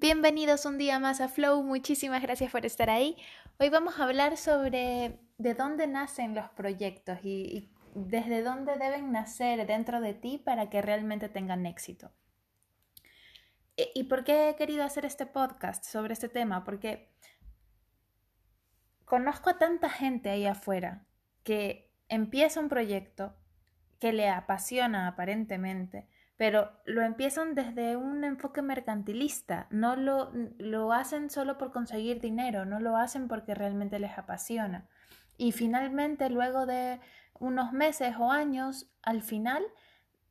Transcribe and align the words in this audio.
Bienvenidos 0.00 0.64
un 0.64 0.78
día 0.78 0.98
más 0.98 1.20
a 1.20 1.28
Flow, 1.28 1.62
muchísimas 1.62 2.22
gracias 2.22 2.50
por 2.50 2.64
estar 2.64 2.88
ahí. 2.88 3.18
Hoy 3.58 3.68
vamos 3.68 4.00
a 4.00 4.04
hablar 4.04 4.38
sobre 4.38 5.20
de 5.36 5.52
dónde 5.52 5.86
nacen 5.86 6.34
los 6.34 6.48
proyectos 6.48 7.18
y, 7.22 7.70
desde 7.94 8.42
dónde 8.42 8.78
deben 8.78 9.12
nacer 9.12 9.66
dentro 9.66 10.00
de 10.00 10.14
ti 10.14 10.38
para 10.38 10.70
que 10.70 10.80
realmente 10.80 11.28
tengan 11.28 11.66
éxito. 11.66 12.10
E, 13.76 13.90
¿Y 13.94 14.04
por 14.04 14.24
qué 14.24 14.48
he 14.48 14.56
querido 14.56 14.84
hacer 14.84 15.04
este 15.04 15.26
podcast 15.26 15.84
sobre 15.84 16.14
este 16.14 16.30
tema? 16.30 16.64
Porque 16.64 17.12
conozco 19.04 19.50
a 19.50 19.58
tanta 19.58 19.90
gente 19.90 20.30
ahí 20.30 20.46
afuera 20.46 21.04
que 21.44 21.92
empieza 22.08 22.58
un 22.58 22.70
proyecto 22.70 23.36
que 23.98 24.14
le 24.14 24.30
apasiona 24.30 25.08
aparentemente, 25.08 26.08
pero 26.40 26.72
lo 26.86 27.02
empiezan 27.02 27.54
desde 27.54 27.98
un 27.98 28.24
enfoque 28.24 28.62
mercantilista, 28.62 29.66
no 29.68 29.94
lo, 29.94 30.32
lo 30.56 30.90
hacen 30.94 31.28
solo 31.28 31.58
por 31.58 31.70
conseguir 31.70 32.18
dinero, 32.18 32.64
no 32.64 32.80
lo 32.80 32.96
hacen 32.96 33.28
porque 33.28 33.54
realmente 33.54 33.98
les 33.98 34.16
apasiona. 34.16 34.88
Y 35.36 35.52
finalmente, 35.52 36.30
luego 36.30 36.64
de 36.64 36.98
unos 37.38 37.74
meses 37.74 38.14
o 38.18 38.32
años, 38.32 38.90
al 39.02 39.20
final 39.20 39.62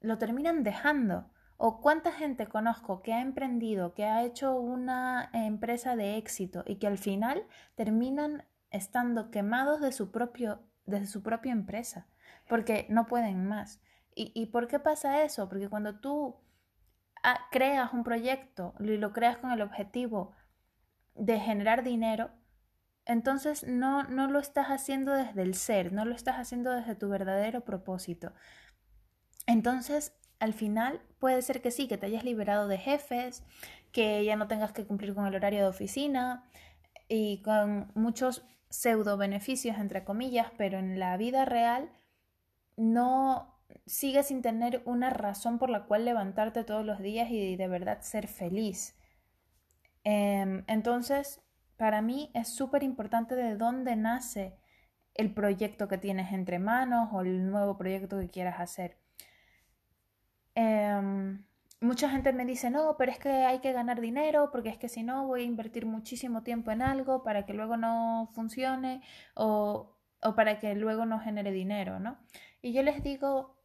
lo 0.01 0.17
terminan 0.17 0.63
dejando. 0.63 1.29
¿O 1.57 1.79
cuánta 1.79 2.11
gente 2.11 2.47
conozco 2.47 3.03
que 3.03 3.13
ha 3.13 3.21
emprendido, 3.21 3.93
que 3.93 4.05
ha 4.05 4.23
hecho 4.23 4.55
una 4.59 5.29
empresa 5.31 5.95
de 5.95 6.17
éxito 6.17 6.63
y 6.65 6.77
que 6.77 6.87
al 6.87 6.97
final 6.97 7.45
terminan 7.75 8.45
estando 8.71 9.29
quemados 9.29 9.79
de 9.79 9.91
su, 9.91 10.09
propio, 10.09 10.63
de 10.87 11.05
su 11.05 11.21
propia 11.21 11.51
empresa 11.51 12.07
porque 12.47 12.87
no 12.89 13.05
pueden 13.05 13.47
más? 13.47 13.79
¿Y, 14.21 14.47
por 14.47 14.67
qué 14.67 14.79
pasa 14.79 15.23
eso? 15.23 15.47
Porque 15.47 15.69
cuando 15.69 16.01
tú 16.01 16.35
ah, 17.23 17.47
creas 17.51 17.93
un 17.93 18.03
proyecto 18.03 18.73
y 18.81 18.97
lo 18.97 19.13
creas 19.13 19.37
con 19.37 19.51
el 19.51 19.61
objetivo 19.61 20.35
de 21.15 21.39
generar 21.39 21.83
dinero, 21.83 22.29
entonces 23.05 23.65
no, 23.65 24.03
no 24.03 24.27
lo 24.27 24.39
estás 24.39 24.67
haciendo 24.67 25.13
desde 25.13 25.41
el 25.41 25.55
ser, 25.55 25.93
no 25.93 26.03
lo 26.03 26.13
estás 26.13 26.35
haciendo 26.35 26.71
desde 26.71 26.95
tu 26.95 27.07
verdadero 27.07 27.61
propósito. 27.61 28.33
Entonces, 29.47 30.13
al 30.39 30.53
final 30.53 31.01
puede 31.19 31.41
ser 31.41 31.61
que 31.61 31.71
sí, 31.71 31.87
que 31.87 31.97
te 31.97 32.07
hayas 32.07 32.25
liberado 32.25 32.67
de 32.67 32.77
jefes, 32.77 33.45
que 33.93 34.25
ya 34.25 34.35
no 34.35 34.49
tengas 34.49 34.73
que 34.73 34.85
cumplir 34.85 35.15
con 35.15 35.27
el 35.27 35.35
horario 35.35 35.61
de 35.61 35.69
oficina 35.69 36.43
y 37.07 37.41
con 37.41 37.89
muchos 37.95 38.43
pseudo 38.69 39.15
beneficios, 39.15 39.77
entre 39.77 40.03
comillas, 40.03 40.51
pero 40.57 40.77
en 40.77 40.99
la 40.99 41.15
vida 41.15 41.45
real 41.45 41.89
no 42.75 43.58
sigues 43.85 44.27
sin 44.27 44.41
tener 44.41 44.81
una 44.85 45.09
razón 45.09 45.59
por 45.59 45.69
la 45.69 45.85
cual 45.85 46.05
levantarte 46.05 46.63
todos 46.63 46.85
los 46.85 46.99
días 46.99 47.29
y 47.31 47.55
de 47.55 47.67
verdad 47.67 48.01
ser 48.01 48.27
feliz. 48.27 48.95
Em, 50.03 50.63
entonces, 50.67 51.41
para 51.77 52.01
mí 52.01 52.31
es 52.33 52.49
súper 52.49 52.83
importante 52.83 53.35
de 53.35 53.55
dónde 53.55 53.95
nace 53.95 54.57
el 55.15 55.33
proyecto 55.33 55.87
que 55.87 55.97
tienes 55.97 56.31
entre 56.33 56.59
manos 56.59 57.09
o 57.13 57.21
el 57.21 57.49
nuevo 57.51 57.77
proyecto 57.77 58.19
que 58.19 58.29
quieras 58.29 58.59
hacer. 58.59 58.97
Em, 60.55 61.45
mucha 61.81 62.09
gente 62.09 62.33
me 62.33 62.45
dice, 62.45 62.69
no, 62.69 62.95
pero 62.97 63.11
es 63.11 63.19
que 63.19 63.29
hay 63.29 63.59
que 63.59 63.73
ganar 63.73 64.01
dinero 64.01 64.49
porque 64.51 64.69
es 64.69 64.77
que 64.77 64.89
si 64.89 65.03
no 65.03 65.27
voy 65.27 65.41
a 65.41 65.45
invertir 65.45 65.85
muchísimo 65.85 66.43
tiempo 66.43 66.71
en 66.71 66.81
algo 66.81 67.23
para 67.23 67.45
que 67.45 67.53
luego 67.53 67.77
no 67.77 68.29
funcione 68.33 69.01
o, 69.35 69.95
o 70.21 70.35
para 70.35 70.59
que 70.59 70.75
luego 70.75 71.05
no 71.05 71.19
genere 71.19 71.51
dinero, 71.51 71.99
¿no? 71.99 72.17
Y 72.61 72.73
yo 72.73 72.83
les 72.83 73.03
digo, 73.03 73.58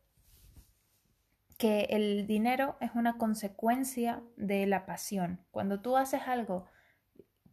que 1.65 1.87
el 1.89 2.27
dinero 2.27 2.77
es 2.83 2.91
una 2.95 3.17
consecuencia 3.17 4.23
de 4.37 4.67
la 4.67 4.85
pasión. 4.85 5.41
Cuando 5.51 5.81
tú 5.81 5.97
haces 5.97 6.21
algo 6.27 6.67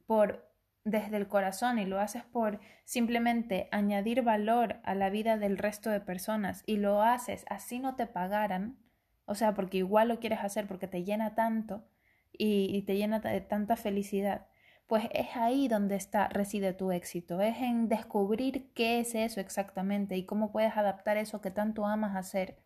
por 0.05 0.51
desde 0.83 1.15
el 1.15 1.29
corazón 1.29 1.79
y 1.79 1.85
lo 1.85 1.97
haces 1.97 2.25
por 2.25 2.59
simplemente 2.83 3.69
añadir 3.71 4.21
valor 4.21 4.81
a 4.83 4.95
la 4.95 5.09
vida 5.09 5.37
del 5.37 5.57
resto 5.57 5.89
de 5.89 6.01
personas 6.01 6.61
y 6.65 6.75
lo 6.75 7.01
haces 7.01 7.45
así 7.47 7.79
no 7.79 7.95
te 7.95 8.05
pagaran, 8.05 8.79
o 9.23 9.33
sea, 9.33 9.53
porque 9.53 9.77
igual 9.77 10.09
lo 10.09 10.19
quieres 10.19 10.39
hacer 10.43 10.67
porque 10.67 10.89
te 10.89 11.05
llena 11.05 11.33
tanto 11.33 11.87
y, 12.33 12.67
y 12.75 12.81
te 12.81 12.97
llena 12.97 13.21
de 13.21 13.39
tanta 13.39 13.77
felicidad, 13.77 14.47
pues 14.87 15.05
es 15.13 15.37
ahí 15.37 15.69
donde 15.69 15.95
está 15.95 16.27
reside 16.27 16.73
tu 16.73 16.91
éxito, 16.91 17.39
es 17.39 17.59
en 17.59 17.87
descubrir 17.87 18.73
qué 18.73 18.99
es 18.99 19.15
eso 19.15 19.39
exactamente 19.39 20.17
y 20.17 20.25
cómo 20.25 20.51
puedes 20.51 20.75
adaptar 20.75 21.15
eso 21.15 21.39
que 21.39 21.49
tanto 21.49 21.85
amas 21.85 22.17
hacer 22.17 22.57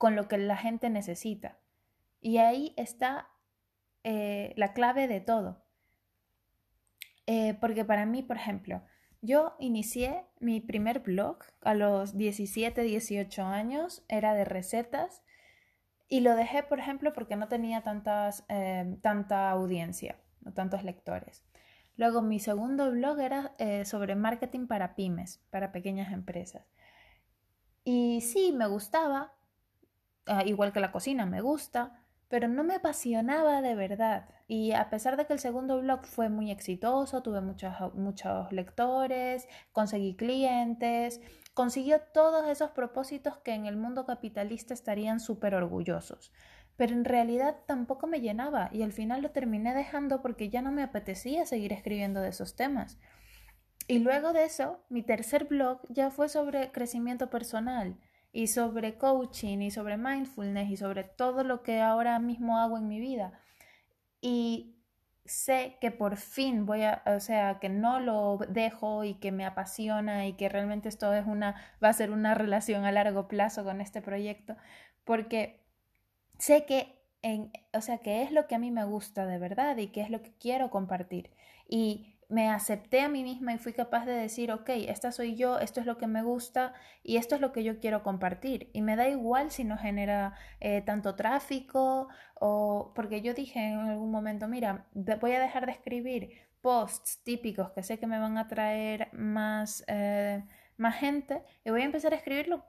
con 0.00 0.16
lo 0.16 0.28
que 0.28 0.38
la 0.38 0.56
gente 0.56 0.88
necesita. 0.88 1.58
Y 2.22 2.38
ahí 2.38 2.72
está 2.78 3.28
eh, 4.02 4.54
la 4.56 4.72
clave 4.72 5.06
de 5.08 5.20
todo. 5.20 5.62
Eh, 7.26 7.52
porque 7.60 7.84
para 7.84 8.06
mí, 8.06 8.22
por 8.22 8.38
ejemplo, 8.38 8.82
yo 9.20 9.56
inicié 9.58 10.24
mi 10.38 10.62
primer 10.62 11.00
blog 11.00 11.40
a 11.60 11.74
los 11.74 12.16
17, 12.16 12.80
18 12.80 13.44
años, 13.44 14.02
era 14.08 14.32
de 14.32 14.46
recetas, 14.46 15.22
y 16.08 16.20
lo 16.20 16.34
dejé, 16.34 16.62
por 16.62 16.78
ejemplo, 16.78 17.12
porque 17.12 17.36
no 17.36 17.48
tenía 17.48 17.82
tantas, 17.82 18.46
eh, 18.48 18.96
tanta 19.02 19.50
audiencia, 19.50 20.18
no 20.40 20.54
tantos 20.54 20.82
lectores. 20.82 21.44
Luego 21.98 22.22
mi 22.22 22.40
segundo 22.40 22.90
blog 22.90 23.20
era 23.20 23.54
sobre 23.84 24.14
marketing 24.14 24.66
para 24.66 24.94
pymes, 24.94 25.42
para 25.50 25.72
pequeñas 25.72 26.10
empresas. 26.10 26.64
Y 27.84 28.22
sí, 28.22 28.52
me 28.56 28.66
gustaba, 28.66 29.34
Ah, 30.32 30.44
igual 30.46 30.72
que 30.72 30.78
la 30.78 30.92
cocina, 30.92 31.26
me 31.26 31.40
gusta, 31.40 32.04
pero 32.28 32.46
no 32.46 32.62
me 32.62 32.76
apasionaba 32.76 33.62
de 33.62 33.74
verdad. 33.74 34.28
Y 34.46 34.70
a 34.70 34.88
pesar 34.88 35.16
de 35.16 35.26
que 35.26 35.32
el 35.32 35.40
segundo 35.40 35.80
blog 35.80 36.06
fue 36.06 36.28
muy 36.28 36.52
exitoso, 36.52 37.20
tuve 37.20 37.40
muchos, 37.40 37.74
muchos 37.94 38.52
lectores, 38.52 39.48
conseguí 39.72 40.14
clientes, 40.14 41.20
consiguió 41.52 42.00
todos 42.14 42.46
esos 42.46 42.70
propósitos 42.70 43.38
que 43.38 43.54
en 43.54 43.66
el 43.66 43.76
mundo 43.76 44.06
capitalista 44.06 44.72
estarían 44.72 45.18
súper 45.18 45.52
orgullosos. 45.56 46.32
Pero 46.76 46.94
en 46.94 47.04
realidad 47.04 47.56
tampoco 47.66 48.06
me 48.06 48.20
llenaba 48.20 48.70
y 48.72 48.82
al 48.82 48.92
final 48.92 49.22
lo 49.22 49.32
terminé 49.32 49.74
dejando 49.74 50.22
porque 50.22 50.48
ya 50.48 50.62
no 50.62 50.70
me 50.70 50.84
apetecía 50.84 51.44
seguir 51.44 51.72
escribiendo 51.72 52.20
de 52.20 52.28
esos 52.28 52.54
temas. 52.54 52.98
Y 53.88 53.98
luego 53.98 54.32
de 54.32 54.44
eso, 54.44 54.78
mi 54.90 55.02
tercer 55.02 55.46
blog 55.46 55.80
ya 55.88 56.12
fue 56.12 56.28
sobre 56.28 56.70
crecimiento 56.70 57.30
personal 57.30 57.96
y 58.32 58.46
sobre 58.46 58.96
coaching 58.96 59.58
y 59.58 59.70
sobre 59.70 59.96
mindfulness 59.96 60.70
y 60.70 60.76
sobre 60.76 61.04
todo 61.04 61.44
lo 61.44 61.62
que 61.62 61.80
ahora 61.80 62.18
mismo 62.18 62.58
hago 62.58 62.78
en 62.78 62.88
mi 62.88 63.00
vida. 63.00 63.40
Y 64.20 64.76
sé 65.24 65.76
que 65.80 65.90
por 65.90 66.16
fin 66.16 66.66
voy 66.66 66.82
a, 66.82 67.02
o 67.06 67.20
sea, 67.20 67.58
que 67.60 67.68
no 67.68 68.00
lo 68.00 68.38
dejo 68.48 69.04
y 69.04 69.14
que 69.14 69.32
me 69.32 69.44
apasiona 69.44 70.26
y 70.26 70.34
que 70.34 70.48
realmente 70.48 70.88
esto 70.88 71.12
es 71.14 71.26
una, 71.26 71.56
va 71.82 71.88
a 71.88 71.92
ser 71.92 72.10
una 72.10 72.34
relación 72.34 72.84
a 72.84 72.92
largo 72.92 73.28
plazo 73.28 73.64
con 73.64 73.80
este 73.80 74.02
proyecto, 74.02 74.56
porque 75.04 75.64
sé 76.38 76.64
que, 76.66 77.00
en, 77.22 77.52
o 77.72 77.80
sea, 77.80 77.98
que 77.98 78.22
es 78.22 78.32
lo 78.32 78.46
que 78.46 78.54
a 78.54 78.58
mí 78.58 78.70
me 78.70 78.84
gusta 78.84 79.26
de 79.26 79.38
verdad 79.38 79.76
y 79.76 79.88
que 79.88 80.00
es 80.00 80.10
lo 80.10 80.22
que 80.22 80.32
quiero 80.38 80.70
compartir. 80.70 81.30
Y 81.68 82.16
me 82.30 82.48
acepté 82.48 83.00
a 83.00 83.08
mí 83.08 83.24
misma 83.24 83.52
y 83.52 83.58
fui 83.58 83.72
capaz 83.72 84.06
de 84.06 84.12
decir, 84.12 84.52
ok, 84.52 84.70
esta 84.88 85.10
soy 85.12 85.34
yo, 85.34 85.58
esto 85.58 85.80
es 85.80 85.86
lo 85.86 85.98
que 85.98 86.06
me 86.06 86.22
gusta 86.22 86.72
y 87.02 87.16
esto 87.16 87.34
es 87.34 87.40
lo 87.40 87.52
que 87.52 87.64
yo 87.64 87.80
quiero 87.80 88.02
compartir. 88.02 88.70
Y 88.72 88.82
me 88.82 88.96
da 88.96 89.08
igual 89.08 89.50
si 89.50 89.64
no 89.64 89.76
genera 89.76 90.34
eh, 90.60 90.80
tanto 90.82 91.16
tráfico 91.16 92.08
o 92.34 92.92
porque 92.94 93.20
yo 93.20 93.34
dije 93.34 93.58
en 93.60 93.80
algún 93.80 94.10
momento, 94.10 94.46
mira, 94.48 94.86
voy 94.94 95.32
a 95.32 95.40
dejar 95.40 95.66
de 95.66 95.72
escribir 95.72 96.30
posts 96.60 97.22
típicos 97.24 97.70
que 97.72 97.82
sé 97.82 97.98
que 97.98 98.06
me 98.06 98.18
van 98.18 98.38
a 98.38 98.48
traer 98.48 99.08
más... 99.12 99.84
Eh, 99.88 100.42
más 100.76 100.96
gente 100.96 101.42
y 101.62 101.70
voy 101.70 101.82
a 101.82 101.84
empezar 101.84 102.14
a 102.14 102.16
escribirlo 102.16 102.64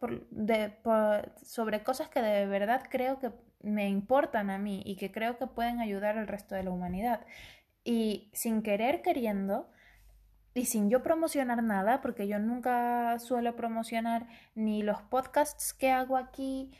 sobre 1.43 1.81
cosas 1.81 2.09
que 2.09 2.21
de 2.21 2.45
verdad 2.45 2.83
creo 2.89 3.19
que 3.19 3.31
me 3.61 3.87
importan 3.87 4.49
a 4.49 4.57
mí 4.57 4.83
y 4.85 4.97
que 4.97 5.13
creo 5.13 5.37
que 5.37 5.47
pueden 5.47 5.79
ayudar 5.79 6.17
al 6.17 6.27
resto 6.27 6.53
de 6.55 6.63
la 6.63 6.71
humanidad 6.71 7.21
y 7.83 8.29
sin 8.33 8.61
querer 8.61 9.01
queriendo 9.01 9.69
y 10.53 10.65
sin 10.65 10.89
yo 10.89 11.01
promocionar 11.01 11.63
nada, 11.63 12.01
porque 12.01 12.27
yo 12.27 12.37
nunca 12.39 13.17
suelo 13.19 13.55
promocionar 13.55 14.27
ni 14.53 14.83
los 14.83 15.01
podcasts 15.01 15.73
que 15.73 15.91
hago 15.91 16.17
aquí. 16.17 16.71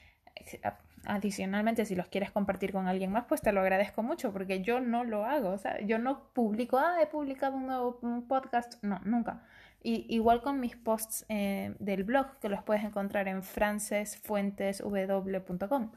Adicionalmente, 1.06 1.86
si 1.86 1.96
los 1.96 2.10
quieres 2.10 2.32
compartir 2.32 2.74
con 2.74 2.88
alguien 2.88 3.12
más, 3.12 3.26
pues 3.26 3.42
te 3.42 3.52
lo 3.52 3.62
agradezco 3.62 4.04
mucho, 4.04 4.32
porque 4.34 4.62
yo 4.62 4.82
no 4.82 5.04
lo 5.04 5.26
hago. 5.26 5.50
O 5.50 5.58
sea, 5.58 5.80
yo 5.82 5.98
no 5.98 6.32
publico, 6.34 6.78
ah, 6.78 6.98
he 7.02 7.08
publicado 7.08 7.56
un 7.56 7.66
nuevo 7.68 8.00
podcast. 8.28 8.76
No, 8.84 9.00
nunca. 9.04 9.44
Y, 9.82 10.06
igual 10.14 10.42
con 10.42 10.60
mis 10.60 10.76
posts 10.76 11.26
eh, 11.30 11.74
del 11.80 12.04
blog, 12.04 12.38
que 12.40 12.50
los 12.50 12.62
puedes 12.64 12.84
encontrar 12.84 13.28
en 13.28 13.42
francesfuentesw.com. 13.42 15.92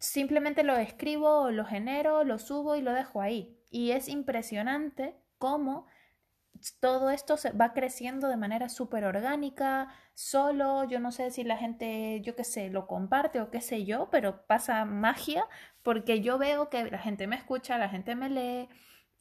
Simplemente 0.00 0.64
lo 0.64 0.76
escribo, 0.76 1.50
lo 1.50 1.64
genero, 1.64 2.24
lo 2.24 2.38
subo 2.38 2.74
y 2.74 2.82
lo 2.82 2.92
dejo 2.92 3.20
ahí. 3.20 3.56
Y 3.70 3.92
es 3.92 4.08
impresionante 4.08 5.14
cómo 5.38 5.86
todo 6.80 7.10
esto 7.10 7.36
se 7.36 7.52
va 7.52 7.72
creciendo 7.72 8.28
de 8.28 8.36
manera 8.36 8.68
súper 8.68 9.04
orgánica, 9.04 9.88
solo, 10.14 10.84
yo 10.84 11.00
no 11.00 11.12
sé 11.12 11.30
si 11.30 11.44
la 11.44 11.56
gente, 11.56 12.20
yo 12.22 12.36
qué 12.36 12.44
sé, 12.44 12.70
lo 12.70 12.86
comparte 12.86 13.40
o 13.40 13.50
qué 13.50 13.60
sé 13.60 13.84
yo, 13.84 14.08
pero 14.10 14.46
pasa 14.46 14.84
magia 14.84 15.44
porque 15.82 16.20
yo 16.20 16.38
veo 16.38 16.68
que 16.70 16.90
la 16.90 16.98
gente 16.98 17.26
me 17.26 17.36
escucha, 17.36 17.78
la 17.78 17.88
gente 17.88 18.14
me 18.14 18.28
lee 18.28 18.68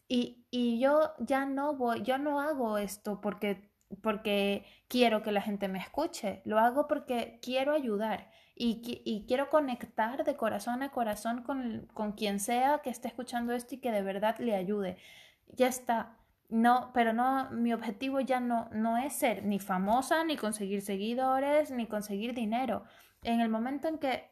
y, 0.07 0.45
y 0.51 0.79
yo 0.79 1.13
ya 1.19 1.45
no 1.45 1.75
voy, 1.75 2.01
yo 2.03 2.17
no 2.17 2.41
hago 2.41 2.77
esto 2.77 3.21
porque, 3.21 3.69
porque 4.01 4.65
quiero 4.87 5.23
que 5.23 5.31
la 5.31 5.41
gente 5.41 5.67
me 5.67 5.79
escuche, 5.79 6.41
lo 6.45 6.59
hago 6.59 6.87
porque 6.87 7.39
quiero 7.41 7.73
ayudar 7.73 8.31
y, 8.61 9.25
quiero 9.25 9.49
conectar 9.49 10.25
de 10.25 10.35
corazón 10.35 10.83
a 10.83 10.91
corazón 10.91 11.43
con, 11.43 11.87
con 11.93 12.11
quien 12.11 12.41
sea 12.41 12.79
que 12.83 12.89
esté 12.89 13.07
escuchando 13.07 13.53
esto 13.53 13.75
y 13.75 13.77
que 13.79 13.91
de 13.91 14.01
verdad 14.01 14.37
le 14.39 14.53
ayude. 14.53 14.97
Ya 15.55 15.67
está 15.67 16.19
no, 16.49 16.91
pero 16.93 17.13
no, 17.13 17.49
mi 17.51 17.73
objetivo 17.73 18.19
ya 18.21 18.39
no, 18.39 18.69
no 18.71 18.97
es 18.97 19.13
ser 19.13 19.45
ni 19.45 19.59
famosa, 19.59 20.23
ni 20.23 20.35
conseguir 20.35 20.81
seguidores, 20.81 21.69
ni 21.71 21.85
conseguir 21.87 22.33
dinero. 22.33 22.83
En 23.21 23.39
el 23.39 23.49
momento 23.49 23.87
en 23.87 23.99
que, 23.99 24.31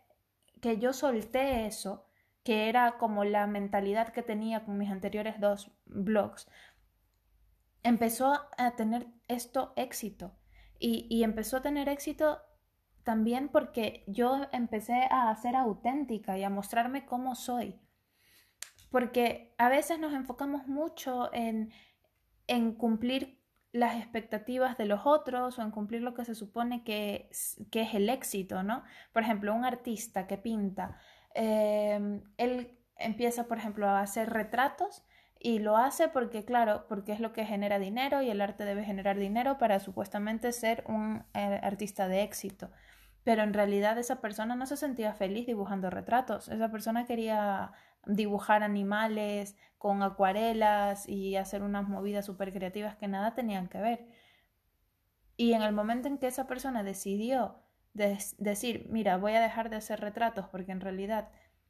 que 0.60 0.80
yo 0.80 0.94
solté 0.94 1.68
eso, 1.68 2.08
que 2.44 2.70
era 2.70 2.98
como 2.98 3.24
la 3.24 3.46
mentalidad 3.46 4.10
que 4.10 4.24
tenía 4.24 4.66
con 4.66 4.78
mis 4.80 4.90
anteriores 4.90 5.40
dos 5.40 5.72
blogs, 5.86 6.50
empezó 7.84 8.42
a 8.58 8.76
tener 8.76 9.08
esto 9.28 9.74
éxito. 9.76 10.36
Y, 10.80 11.08
y 11.10 11.24
empezó 11.24 11.58
a 11.58 11.62
tener 11.62 11.88
éxito 11.88 12.42
también 13.08 13.48
porque 13.48 14.04
yo 14.06 14.48
empecé 14.52 15.08
a 15.10 15.34
ser 15.38 15.56
auténtica 15.56 16.38
y 16.38 16.44
a 16.44 16.50
mostrarme 16.50 17.06
cómo 17.06 17.36
soy. 17.36 17.80
Porque 18.92 19.56
a 19.58 19.70
veces 19.70 19.98
nos 19.98 20.14
enfocamos 20.14 20.68
mucho 20.68 21.34
en, 21.34 21.72
en 22.48 22.74
cumplir 22.74 23.42
las 23.72 23.96
expectativas 23.96 24.78
de 24.78 24.88
los 24.88 25.06
otros 25.06 25.58
o 25.58 25.62
en 25.62 25.72
cumplir 25.72 26.02
lo 26.02 26.14
que 26.14 26.26
se 26.26 26.36
supone 26.36 26.84
que, 26.84 27.30
que 27.72 27.84
es 27.84 27.94
el 27.94 28.10
éxito, 28.10 28.62
¿no? 28.62 28.84
Por 29.14 29.24
ejemplo, 29.24 29.56
un 29.56 29.64
artista 29.64 30.28
que 30.28 30.38
pinta, 30.38 31.00
em, 31.34 32.24
él 32.36 32.78
empieza, 32.98 33.48
por 33.48 33.58
ejemplo, 33.58 33.88
a 33.88 34.02
hacer 34.02 34.30
retratos 34.32 35.06
y 35.40 35.60
lo 35.60 35.78
hace 35.78 36.10
porque, 36.10 36.44
claro, 36.44 36.88
porque 36.90 37.14
es 37.14 37.22
lo 37.22 37.32
que 37.32 37.46
genera 37.46 37.80
dinero 37.80 38.22
y 38.22 38.30
el 38.30 38.42
arte 38.42 38.66
debe 38.66 38.84
generar 38.84 39.18
dinero 39.18 39.58
para 39.58 39.80
supuestamente 39.80 40.52
ser 40.52 40.84
un 40.88 41.24
eh, 41.34 41.62
artista 41.64 42.10
de 42.10 42.24
éxito. 42.24 42.70
Pero 43.28 43.44
en 43.44 43.54
realidad 43.54 43.98
esa 43.98 44.22
persona 44.22 44.56
no 44.56 44.66
se 44.66 44.78
sentía 44.78 45.12
feliz 45.12 45.46
dibujando 45.46 45.90
retratos, 45.90 46.48
esa 46.48 46.72
persona 46.72 47.06
quería 47.06 47.74
dibujar 48.06 48.64
animales 48.64 49.58
con 49.78 50.02
acuarelas 50.02 51.10
y 51.10 51.36
hacer 51.36 51.62
unas 51.62 51.90
movidas 51.90 52.26
súper 52.26 52.54
creativas 52.54 52.96
que 52.96 53.10
nada 53.10 53.36
tenían 53.36 53.68
que 53.68 53.80
ver. 53.80 54.08
Y 55.36 55.52
en 55.52 55.62
el 55.62 55.74
momento 55.74 56.08
en 56.08 56.20
que 56.20 56.28
esa 56.28 56.48
persona 56.48 56.84
decidió 56.84 57.60
decir, 57.94 58.88
mira, 58.92 59.18
voy 59.18 59.34
a 59.34 59.42
dejar 59.42 59.70
de 59.70 59.76
hacer 59.76 60.00
retratos 60.00 60.48
porque 60.48 60.72
en 60.72 60.80
realidad 60.80 61.28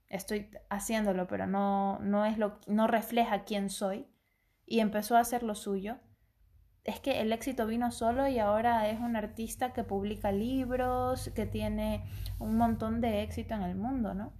estoy 0.10 0.52
haciéndolo, 0.70 1.26
pero 1.26 1.48
no, 1.48 1.98
no, 2.02 2.24
es 2.28 2.38
lo, 2.38 2.60
no 2.68 2.86
refleja 2.86 3.46
quién 3.46 3.72
soy, 3.72 4.06
y 4.68 4.80
empezó 4.80 5.18
a 5.18 5.22
hacer 5.22 5.42
lo 5.42 5.56
suyo, 5.56 5.98
es 6.88 7.00
que 7.00 7.22
el 7.22 7.32
éxito 7.32 7.68
vino 7.68 7.92
solo 7.92 8.28
y 8.28 8.40
ahora 8.40 8.90
es 8.90 9.00
un 9.00 9.16
artista 9.16 9.74
que 9.74 9.84
publica 9.84 10.32
libros, 10.32 11.30
que 11.36 11.46
tiene 11.46 12.04
un 12.40 12.58
montón 12.58 13.00
de 13.02 13.22
éxito 13.22 13.54
en 13.54 13.62
el 13.62 13.76
mundo, 13.76 14.16
¿no? 14.16 14.34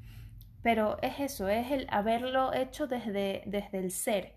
pero 0.68 0.98
es 1.02 1.20
eso, 1.22 1.48
es 1.48 1.72
el 1.72 1.88
haberlo 1.90 2.54
hecho 2.54 2.88
desde, 2.88 3.42
desde 3.46 3.78
el 3.80 3.90
ser. 3.90 4.36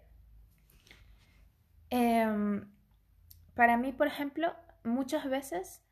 Em, 1.89 2.71
para 3.55 3.77
mí, 3.77 3.93
por 3.93 4.07
ejemplo, 4.07 4.55
muchas 4.85 5.29
veces 5.29 5.83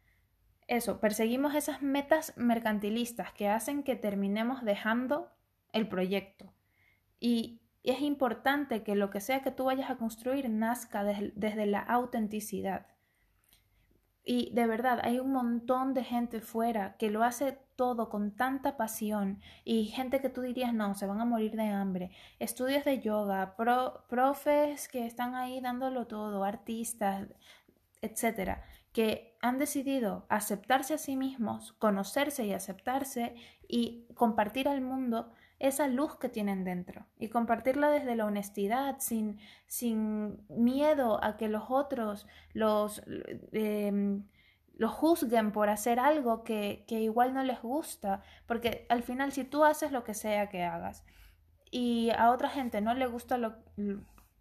eso, 0.69 1.01
perseguimos 1.01 1.57
esas 1.57 1.83
metas 1.83 2.35
mercantilistas 2.37 3.33
que 3.33 3.49
hacen 3.49 3.83
que 3.83 3.97
terminemos 3.97 4.65
dejando 4.65 5.29
el 5.73 5.89
proyecto. 5.89 6.53
Y 7.19 7.61
es 7.85 8.01
importante 8.01 8.83
que 8.83 8.95
lo 8.95 9.11
que 9.11 9.21
sea 9.21 9.43
que 9.43 9.51
tú 9.51 9.65
vayas 9.65 9.91
a 9.91 9.97
construir 9.97 10.49
nazca 10.51 11.05
desde 11.05 11.67
la 11.67 11.81
autenticidad. 11.81 12.87
Y 14.25 14.53
de 14.53 14.67
verdad, 14.67 15.01
hay 15.03 15.21
un 15.21 15.33
montón 15.33 15.95
de 15.95 16.05
gente 16.05 16.43
fuera 16.43 16.97
que 16.99 17.11
lo 17.11 17.25
hace 17.25 17.59
todo 17.77 18.11
con 18.11 18.33
tanta 18.33 18.77
pasión 18.77 19.41
y 19.65 19.87
gente 19.87 20.21
que 20.21 20.29
tú 20.29 20.43
dirías, 20.43 20.75
no, 20.75 20.95
se 20.95 21.07
van 21.07 21.21
a 21.21 21.25
morir 21.25 21.57
de 21.57 21.69
hambre. 21.69 22.11
Estudios 22.39 22.85
de 22.85 23.01
yoga, 23.01 23.57
profes 23.57 24.89
que 24.89 25.07
están 25.07 25.35
ahí 25.35 25.63
dándolo 25.63 26.07
todo, 26.07 26.45
artistas, 26.45 27.27
etcétera, 28.03 28.65
que 28.93 29.37
han 29.41 29.59
decidido 29.59 30.27
aceptarse 30.29 30.93
a 30.93 30.99
sí 30.99 31.17
mismos, 31.17 31.73
conocerse 31.75 32.45
y 32.45 32.53
aceptarse 32.53 33.35
y 33.67 34.09
compartir 34.15 34.69
al 34.69 34.81
mundo 34.83 35.33
esa 35.59 35.89
luz 35.89 36.17
que 36.17 36.29
tienen 36.29 36.65
dentro 36.65 37.07
y 37.19 37.29
compartirla 37.29 37.91
desde 37.91 38.17
la 38.17 38.27
honestidad, 38.27 38.97
sin, 39.01 39.39
sin 39.67 40.45
miedo 40.49 41.23
a 41.23 41.37
que 41.37 41.49
los 41.49 41.65
otros 41.69 42.27
los, 42.53 43.03
eh, 43.53 44.21
juzguen 44.87 45.51
por 45.51 45.69
hacer 45.69 45.99
algo 45.99 46.45
que, 46.45 46.85
que 46.87 47.01
igual 47.01 47.35
no 47.35 47.43
les 47.43 47.61
gusta, 47.61 48.23
porque 48.47 48.87
al 48.89 49.03
final 49.03 49.33
si 49.33 49.45
tú 49.45 49.65
haces 49.65 49.91
lo 49.91 50.05
que 50.05 50.15
sea 50.15 50.49
que 50.49 50.63
hagas 50.63 51.05
y 51.71 52.11
a 52.17 52.31
otra 52.31 52.49
gente 52.49 52.81
no 52.81 52.95
le 52.95 53.07
gusta 53.07 53.61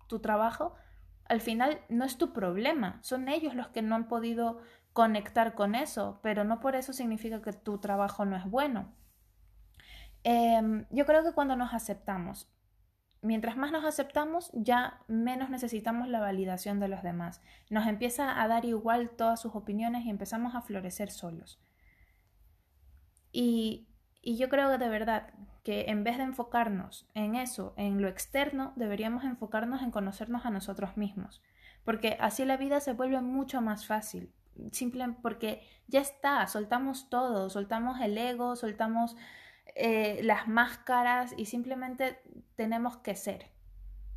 tu 0.08 0.20
trabajo, 0.20 0.76
al 1.26 1.42
final 1.42 1.82
no 1.90 2.06
es 2.06 2.18
tu 2.18 2.32
problema, 2.32 3.00
son 3.02 3.28
ellos 3.28 3.56
los 3.56 3.68
que 3.70 3.82
no 3.82 3.96
han 3.96 4.08
podido 4.08 4.60
conectar 4.94 5.56
con 5.56 5.76
eso, 5.76 6.20
pero 6.24 6.44
no 6.44 6.60
por 6.60 6.76
eso 6.76 6.94
significa 6.94 7.42
que 7.42 7.54
tu 7.54 7.80
trabajo 7.80 8.26
no 8.26 8.36
es 8.36 8.46
bueno. 8.46 8.94
Em, 10.30 10.86
yo 10.90 11.06
creo 11.06 11.24
que 11.24 11.32
cuando 11.32 11.56
nos 11.56 11.74
aceptamos, 11.74 12.50
mientras 13.22 13.56
más 13.56 13.72
nos 13.72 13.86
aceptamos, 13.86 14.52
ya 14.52 15.00
menos 15.08 15.50
necesitamos 15.50 16.10
la 16.10 16.20
validación 16.20 16.82
de 16.82 16.90
los 16.90 17.02
demás. 17.02 17.42
Nos 17.70 17.88
empieza 17.88 18.42
a 18.42 18.46
dar 18.50 18.66
igual 18.66 19.12
todas 19.12 19.40
sus 19.40 19.56
opiniones 19.56 20.06
y 20.06 20.10
empezamos 20.10 20.54
a 20.54 20.60
florecer 20.60 21.12
solos. 21.12 21.62
Y, 23.32 23.88
yo 24.22 24.50
creo 24.50 24.70
que 24.70 24.78
de 24.78 24.90
verdad 24.90 25.34
que 25.64 25.86
en 25.88 26.04
vez 26.04 26.18
de 26.18 26.24
enfocarnos 26.24 27.08
en 27.14 27.36
eso, 27.36 27.74
en 27.78 28.02
lo 28.02 28.10
externo, 28.10 28.74
deberíamos 28.76 29.24
enfocarnos 29.24 29.82
en 29.82 29.92
conocernos 29.92 30.46
a 30.46 30.50
nosotros 30.50 30.98
mismos. 30.98 31.42
Porque 31.86 32.18
así 32.20 32.44
la 32.44 32.58
vida 32.58 32.82
se 32.82 32.92
vuelve 32.92 33.22
mucho 33.22 33.62
más 33.62 33.86
fácil. 33.86 34.34
Simplemente 34.74 35.20
porque 35.22 35.66
ya 35.88 36.02
está, 36.02 36.46
soltamos 36.48 37.10
todo, 37.10 37.50
soltamos 37.50 38.02
el 38.02 38.18
ego, 38.18 38.58
soltamos 38.58 39.16
eh, 39.80 40.22
las 40.24 40.48
máscaras 40.48 41.36
y 41.38 41.46
simplemente 41.46 42.20
tenemos 42.56 42.98
que 42.98 43.16
ser, 43.16 43.52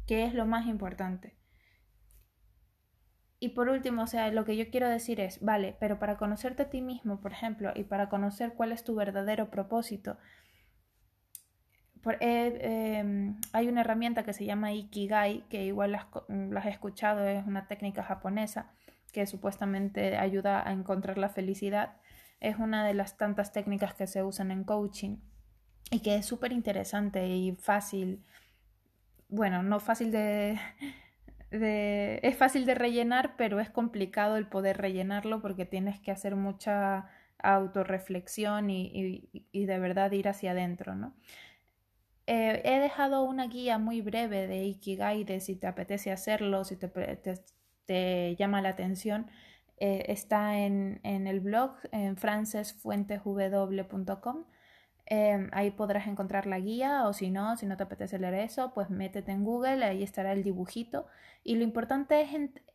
que 0.07 0.25
es 0.25 0.33
lo 0.33 0.47
más 0.47 0.67
importante. 0.67 1.37
Y 3.39 3.51
por 3.51 3.69
último, 3.69 4.03
o 4.03 4.07
sea, 4.07 4.31
lo 4.31 4.47
que 4.47 4.57
yo 4.57 4.71
quiero 4.71 4.89
decir 4.89 5.21
es, 5.21 5.41
vale, 5.43 5.77
pero 5.79 5.99
para 5.99 6.17
conocerte 6.17 6.63
a 6.63 6.71
ti 6.71 6.81
mismo, 6.81 7.21
por 7.21 7.33
ejemplo, 7.33 7.73
y 7.75 7.85
para 7.85 8.09
conocer 8.09 8.55
cuál 8.55 8.73
es 8.73 8.85
tu 8.85 8.95
verdadero 8.95 9.51
propósito, 9.51 10.17
eh, 12.21 12.99
em, 13.01 13.39
hay 13.53 13.69
una 13.69 13.83
herramienta 13.83 14.25
que 14.25 14.33
se 14.33 14.47
llama 14.47 14.73
Ikigai, 14.73 15.47
que 15.51 15.67
igual 15.67 15.93
las, 15.93 16.07
las 16.29 16.65
he 16.65 16.71
escuchado, 16.71 17.27
es 17.27 17.47
una 17.47 17.67
técnica 17.69 18.03
japonesa 18.03 18.73
que 19.13 19.27
supuestamente 19.27 20.17
ayuda 20.17 20.67
a 20.67 20.73
encontrar 20.73 21.19
la 21.19 21.29
felicidad. 21.29 21.99
Es 22.41 22.57
una 22.57 22.87
de 22.87 22.95
las 22.95 23.19
tantas 23.19 23.53
técnicas 23.53 23.93
que 23.93 24.07
se 24.07 24.23
usan 24.23 24.51
en 24.51 24.65
coaching 24.65 25.19
y 25.91 26.01
que 26.01 26.17
es 26.17 26.27
súper 26.27 26.53
interesante 26.53 27.27
y 27.29 27.53
fácil. 27.53 28.25
Bueno, 29.29 29.63
no 29.63 29.81
fácil 29.81 30.11
de, 30.13 30.59
Es 32.23 32.37
fácil 32.37 32.67
de 32.67 32.75
rellenar, 32.75 33.37
pero 33.37 33.61
es 33.61 33.71
complicado 33.71 34.37
el 34.37 34.47
poder 34.47 34.79
rellenarlo 34.79 35.41
porque 35.43 35.67
tienes 35.67 36.01
que 36.01 36.11
hacer 36.13 36.37
mucha 36.37 37.09
autorreflexión 37.43 38.69
y, 38.71 39.29
y, 39.53 39.65
de 39.65 39.79
verdad 39.79 40.13
ir 40.13 40.29
hacia 40.29 40.51
adentro, 40.53 40.95
¿no? 40.95 41.15
Eh, 42.27 42.61
he 42.65 42.79
dejado 42.81 43.23
una 43.25 43.47
guía 43.47 43.79
muy 43.79 44.03
breve 44.03 44.47
de 44.47 44.65
Ikigai 44.65 45.25
de 45.25 45.41
si 45.41 45.57
te 45.57 45.67
apetece 45.67 46.13
hacerlo, 46.13 46.65
si 46.65 46.77
te, 46.77 46.89
te, 47.87 48.37
llama 48.37 48.61
la 48.63 48.69
atención. 48.71 49.27
Eh, 49.79 50.05
está 50.09 50.59
en, 50.59 51.01
en, 51.03 51.27
el 51.27 51.41
blog 51.41 51.77
en 51.93 52.17
francesfuentesw.com 52.19 54.45
Em, 55.13 55.51
ahí 55.53 55.73
podrás 55.73 56.07
encontrar 56.07 56.47
la 56.47 56.61
guía 56.61 57.09
o 57.09 57.13
si 57.13 57.33
no, 57.33 57.57
si 57.57 57.67
no 57.67 57.77
te 57.77 57.83
apetece 57.83 58.21
leer 58.21 58.35
eso, 58.35 58.73
pues 58.73 58.91
métete 58.91 59.33
en 59.33 59.43
Google, 59.43 59.85
ahí 59.85 60.05
estará 60.05 60.33
el 60.33 60.45
dibujito. 60.45 61.07
Y 61.43 61.57
lo 61.57 61.65
importante 61.65 62.21
es 62.21 62.29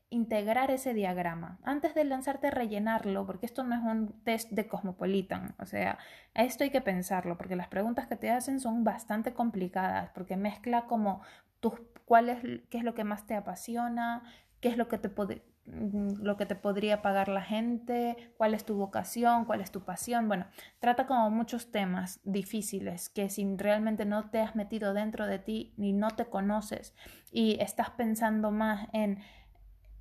integrar 0.10 0.70
ese 0.70 0.94
diagrama. 0.94 1.60
Antes 1.64 1.96
de 1.96 2.04
lanzarte 2.04 2.48
a 2.48 2.52
rellenarlo, 2.52 3.26
porque 3.26 3.46
esto 3.46 3.64
no 3.64 3.74
es 3.74 3.82
un 3.82 4.22
test 4.26 4.52
de 4.52 4.68
Cosmopolitan, 4.68 5.56
o 5.60 5.66
sea, 5.66 5.98
esto 6.34 6.66
hay 6.66 6.72
que 6.72 6.82
pensarlo, 6.82 7.38
porque 7.38 7.56
las 7.56 7.70
preguntas 7.70 8.08
que 8.08 8.18
te 8.18 8.30
hacen 8.30 8.60
son 8.60 8.84
bastante 8.84 9.34
complicadas, 9.34 10.10
porque 10.10 10.36
mezcla 10.36 10.88
como 10.88 11.22
tus, 11.62 11.74
cuál 12.04 12.64
qué 12.70 12.78
es 12.80 12.84
lo 12.84 12.96
que 12.96 13.06
más 13.06 13.26
te 13.26 13.36
apasiona, 13.36 14.24
qué 14.60 14.68
es 14.68 14.78
lo 14.78 14.90
que 14.90 14.98
te 14.98 15.08
mm, 15.08 15.42
lo 15.66 16.38
que 16.38 16.46
te 16.46 16.56
podría 16.56 17.02
pagar 17.02 17.28
la 17.28 17.42
gente, 17.42 18.16
cuál 18.38 18.54
es 18.54 18.66
tu 18.66 18.76
vocación, 18.76 19.46
cuál 19.46 19.62
es 19.62 19.72
tu 19.72 19.84
pasión. 19.84 20.28
Bueno, 20.28 20.46
trata 20.80 21.08
como 21.08 21.30
muchos 21.32 21.72
temas 21.72 22.20
difíciles 22.24 23.10
que 23.10 23.30
si 23.30 23.58
realmente 23.58 24.06
no 24.06 24.30
te 24.30 24.40
has 24.40 24.56
metido 24.56 24.94
dentro 24.94 25.26
de 25.26 25.40
ti 25.40 25.74
ni 25.78 25.92
no 25.92 26.12
te 26.12 26.26
conoces 26.26 26.94
y 27.32 27.58
estás 27.60 27.90
pensando 27.92 28.52
más 28.52 28.88
en, 28.94 29.20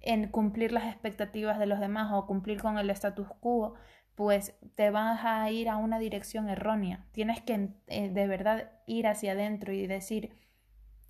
en 0.01 0.29
cumplir 0.29 0.73
las 0.73 0.85
expectativas 0.85 1.59
de 1.59 1.67
los 1.67 1.81
demás 1.81 2.13
o 2.13 2.27
cumplir 2.27 2.61
con 2.61 2.79
el 2.79 2.91
status 2.91 3.29
quo, 3.41 3.75
pues 4.15 4.55
te 4.75 4.91
vas 4.91 5.25
a 5.25 5.51
ir 5.51 5.69
a 5.69 5.77
una 5.77 5.99
dirección 5.99 6.49
errónea. 6.49 7.07
Tienes 7.13 7.41
que 7.43 7.71
eh, 7.87 8.11
de 8.11 8.27
verdad 8.27 8.71
ir 8.87 9.07
hacia 9.07 9.33
adentro 9.33 9.73
y 9.73 9.87
decir 9.87 10.45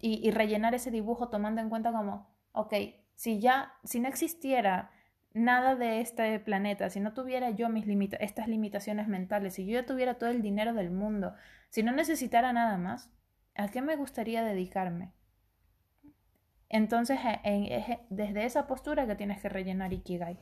y, 0.07 0.31
rellenar 0.33 0.75
ese 0.75 0.91
dibujo 0.91 1.29
tomando 1.31 1.63
en 1.63 1.71
cuenta 1.71 1.91
como, 1.91 2.29
ok, 2.53 2.75
si 3.15 3.41
ya, 3.41 3.75
si 3.85 4.01
no 4.01 4.09
existiera 4.09 4.91
nada 5.33 5.75
de 5.75 6.01
este 6.01 6.39
planeta, 6.39 6.91
si 6.91 7.01
no 7.01 7.13
tuviera 7.13 7.51
yo 7.51 7.69
mis 7.69 7.87
limita 7.87 8.17
estas 8.19 8.49
limitaciones 8.49 9.09
mentales, 9.09 9.55
si 9.55 9.67
yo 9.67 9.81
ya 9.81 9.87
tuviera 9.87 10.15
todo 10.15 10.31
el 10.31 10.43
dinero 10.43 10.73
del 10.75 10.91
mundo, 10.91 11.35
si 11.71 11.83
no 11.83 11.93
necesitara 11.93 12.53
nada 12.53 12.79
más, 12.79 13.11
¿a 13.57 13.69
qué 13.69 13.83
me 13.83 13.97
gustaría 13.97 14.43
dedicarme? 14.45 15.13
Entonces, 16.69 17.19
e, 17.45 18.01
desde 18.11 18.45
esa 18.45 18.67
postura 18.67 19.07
que 19.07 19.15
tienes 19.15 19.41
que 19.41 19.49
rellenar 19.49 19.93
Ikigai. 19.93 20.39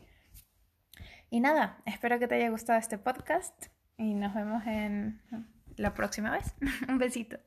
Y 1.31 1.41
nada, 1.41 1.83
espero 1.87 2.19
que 2.19 2.29
te 2.29 2.37
haya 2.37 2.51
gustado 2.51 2.79
este 2.79 2.99
podcast 2.99 3.67
y 3.97 4.15
nos 4.15 4.35
vemos 4.35 4.67
en 4.67 5.21
la 5.77 5.95
próxima 5.95 6.31
vez. 6.31 6.55
Un 6.89 6.99
besito. 6.99 7.39